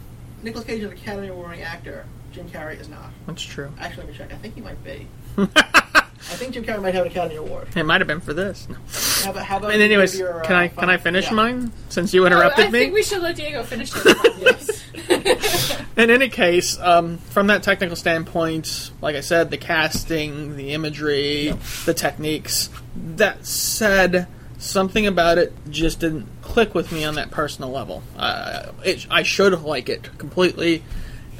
[0.43, 2.07] Nicolas Cage is an Academy Award-winning actor.
[2.37, 3.11] Jim Carrey is not.
[3.27, 3.73] that's true.
[3.81, 4.33] Actually, let me check.
[4.33, 5.09] I think he might be.
[5.39, 7.69] I think Jim Carrey might have an Academy Award.
[7.75, 8.69] It might have been for this.
[8.69, 8.77] No.
[9.25, 11.33] How about, how about And anyways, give your, can uh, I can I finish yeah.
[11.35, 12.79] mine since you Oh, interrupted I me?
[12.81, 14.15] think we should let Diego finish this.
[15.09, 15.83] Yes.
[15.97, 21.55] In any case, um, from that technical standpoint, like I said, the casting, the imagery,
[21.87, 22.69] the techniques.
[22.95, 24.27] That said,
[24.59, 28.03] something about it just didn't click with me on that personal level.
[28.17, 30.83] Uh, it, I should like it completely.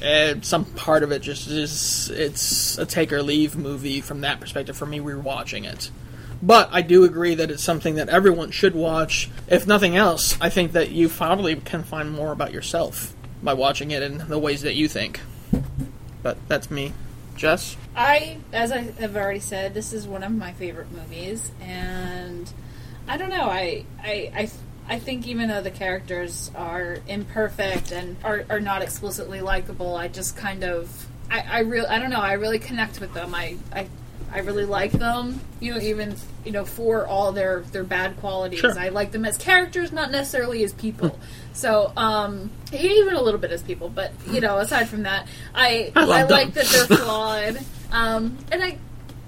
[0.01, 4.39] And some part of it just is it's a take or leave movie from that
[4.39, 5.89] perspective for me rewatching it.
[6.41, 9.29] But I do agree that it's something that everyone should watch.
[9.47, 13.91] If nothing else, I think that you probably can find more about yourself by watching
[13.91, 15.19] it in the ways that you think.
[16.21, 16.93] but that's me.
[17.35, 17.77] Jess?
[17.95, 22.51] I, as I have already said, this is one of my favorite movies, and
[23.07, 23.49] I don't know.
[23.49, 24.51] I, I, I,
[24.89, 30.07] I think even though the characters are imperfect and are, are not explicitly likable, I
[30.07, 32.21] just kind of, I, I really, I don't know.
[32.21, 33.35] I really connect with them.
[33.35, 33.87] I, I,
[34.31, 35.41] I really like them.
[35.59, 38.77] You know, even you know for all their their bad qualities, Sure.
[38.77, 41.17] I like them as characters, not necessarily as people.
[41.53, 45.91] So, um, even a little bit as people, but you know, aside from that, I
[45.95, 47.57] I I like that they're flawed,
[47.91, 48.77] um, and I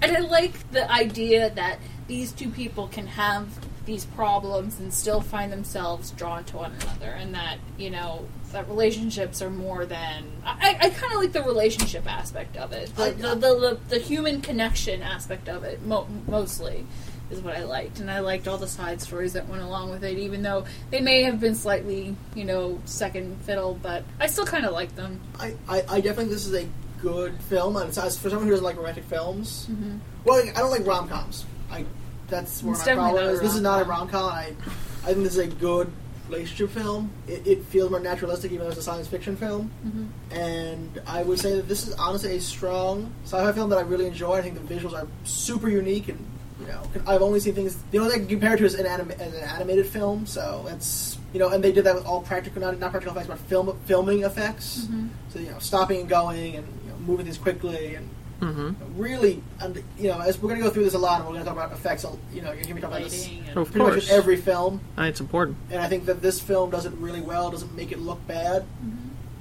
[0.02, 3.48] and I like the idea that these two people can have
[3.86, 8.68] these problems and still find themselves drawn to one another, and that you know that
[8.68, 13.10] relationships are more than I, I kind of like the relationship aspect of it, the,
[13.12, 16.86] the, the, the, the human connection aspect of it mo- mostly.
[17.30, 20.02] Is what I liked, and I liked all the side stories that went along with
[20.02, 20.18] it.
[20.18, 24.66] Even though they may have been slightly, you know, second fiddle, but I still kind
[24.66, 25.20] of liked them.
[25.38, 26.66] I, I, I definitely this is a
[27.00, 29.98] good film, and it's, as for someone who doesn't like romantic films, Mm-hmm.
[30.24, 31.46] well, I don't like rom coms.
[31.70, 31.84] I
[32.30, 33.40] that's where It's my problem is.
[33.40, 34.30] This is not a rom rom-com.
[34.30, 34.54] I
[35.02, 35.90] I think this is a good
[36.28, 37.10] relationship film.
[37.26, 39.70] It, it feels more naturalistic, even though it's a science fiction film.
[39.86, 40.38] Mm-hmm.
[40.38, 44.06] And I would say that this is honestly a strong sci-fi film that I really
[44.06, 44.36] enjoy.
[44.36, 46.24] I think the visuals are super unique, and
[46.60, 47.76] you know, I've only seen things.
[47.90, 50.26] The only thing I can compare it to is an, anim- an animated film.
[50.26, 53.28] So it's you know, and they did that with all practical, not, not practical effects,
[53.28, 54.80] but film filming effects.
[54.84, 55.08] Mm-hmm.
[55.30, 58.08] So you know, stopping and going, and you know, moving things quickly, and
[58.40, 58.98] Mm-hmm.
[59.00, 61.34] really, and you know, as we're going to go through this a lot, and we're
[61.34, 62.04] going to talk about effects.
[62.32, 64.10] You know, you're going to be talking about this Lighting Of and pretty much course.
[64.10, 65.56] in every film, I it's important.
[65.70, 67.50] and I think that this film does it really well.
[67.50, 68.64] Doesn't make it look bad.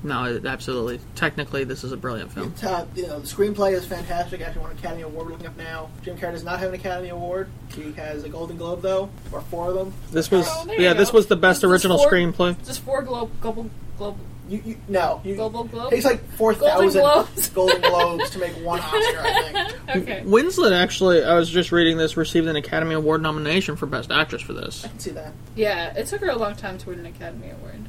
[0.02, 1.02] No, it, absolutely.
[1.16, 2.54] Technically, this is a brilliant film.
[2.64, 4.40] Uh, you know, the screenplay is fantastic.
[4.40, 5.26] Actually, won an Academy Award.
[5.26, 5.90] We're looking up now.
[6.04, 7.50] Jim Carrey does not have an Academy Award.
[7.76, 9.94] He has a Golden Globe though, or four of them.
[10.12, 12.66] This was, Oh, yeah, this was the best This original four- screenplay.
[12.66, 14.18] just four globe global globe
[14.50, 15.94] You, you no, you, global globe.
[15.94, 17.50] It takes like four thousand Golden Globes.
[17.54, 18.98] Golden Globes to make one Oscar.
[18.98, 19.90] I think.
[19.98, 20.24] okay.
[20.26, 24.42] Winslet actually, I was just reading this, received an Academy Award nomination for Best Actress
[24.42, 24.84] for this.
[24.84, 25.34] I can see that.
[25.56, 27.86] Yeah, it took her a long time to win an Academy Award.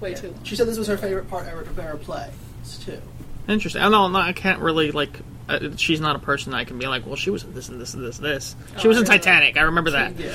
[0.00, 0.16] Way Yeah.
[0.16, 0.44] too long.
[0.44, 2.28] She said this was her favorite part ever to prepare a play.
[2.62, 3.00] It's two.
[3.46, 3.80] Interesting.
[3.80, 6.86] I know, I can't really, like, uh, she's not a person that I can be
[6.86, 8.54] like, well, she was in this and this and this and this.
[8.78, 9.18] She Oh, was in really?
[9.18, 9.56] Titanic.
[9.56, 10.18] I remember that.
[10.18, 10.34] Yeah.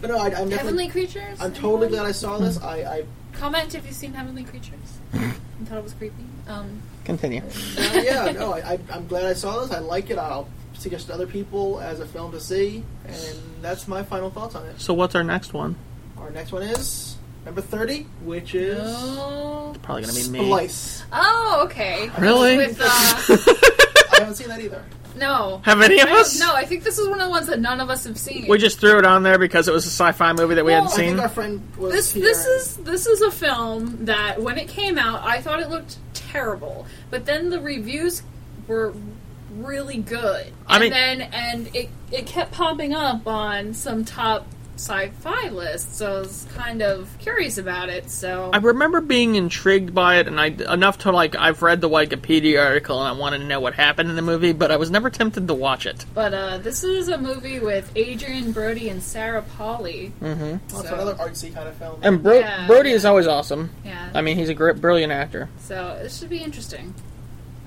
[0.00, 0.56] But no, I, I'm definitely.
[0.56, 1.40] Heavenly Creatures.
[1.40, 1.90] I'm totally Anyone?
[1.90, 2.60] glad I saw this.
[2.62, 3.04] I, I
[3.38, 4.98] Comment if you've seen Heavenly Creatures.
[5.12, 6.24] and thought it was creepy.
[6.48, 7.40] Um, Continue.
[7.40, 9.70] uh, yeah, no, I, I, I'm glad I saw this.
[9.70, 10.18] I like it.
[10.18, 14.54] I'll suggest to other people as a film to see, and that's my final thoughts
[14.54, 14.80] on it.
[14.80, 15.76] So, what's our next one?
[16.16, 19.74] Our next one is number thirty, which is oh.
[19.82, 20.44] Probably gonna be me.
[20.44, 21.04] Splice.
[21.12, 22.10] Oh, okay.
[22.18, 22.56] Really?
[22.56, 24.84] With, uh, I haven't seen that either.
[25.16, 25.60] No.
[25.64, 26.38] Have any of I don't- us?
[26.38, 28.46] No, I think this is one of the ones that none of us have seen.
[28.48, 30.82] We just threw it on there because it was a sci-fi movie that we Well,
[30.82, 31.10] hadn't I seen.
[31.14, 32.22] think our friend was this here.
[32.24, 35.96] this is this is a film that when it came out I thought it looked
[36.14, 38.22] terrible, but then the reviews
[38.66, 38.92] were
[39.56, 40.52] really good.
[40.66, 44.46] I and mean- then and it it kept popping up on some top
[44.78, 48.10] sci-fi list, so I was kind of curious about it.
[48.10, 51.88] So I remember being intrigued by it, and I enough to like I've read the
[51.88, 54.90] Wikipedia article and I wanted to know what happened in the movie, but I was
[54.90, 56.04] never tempted to watch it.
[56.14, 60.12] but uh, this is a movie with Adrien Brody and Sarah Polley.
[60.22, 60.56] Mm-hmm.
[60.64, 62.00] It's so- another artsy kind of film.
[62.02, 62.96] And Bro- Yeah, Brody yeah.
[62.96, 63.70] is always awesome.
[63.84, 64.10] Yeah.
[64.14, 65.48] I mean, he's a great, brilliant actor.
[65.58, 66.94] So it should be interesting.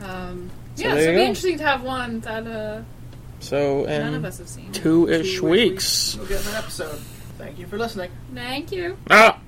[0.04, 2.82] Um, So yeah, so it'd be interesting to have one that uh,
[3.41, 4.71] So none of us have seen.
[4.71, 6.15] two-ish Two weeks.
[6.15, 6.99] We'll get an episode.
[7.38, 8.12] Thank you for listening.
[8.34, 8.97] Thank you.
[9.10, 9.41] Ah.